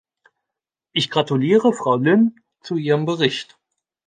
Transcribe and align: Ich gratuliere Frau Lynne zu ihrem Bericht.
Ich 0.93 1.11
gratuliere 1.11 1.73
Frau 1.73 1.95
Lynne 1.97 2.33
zu 2.61 2.75
ihrem 2.75 3.05
Bericht. 3.05 3.59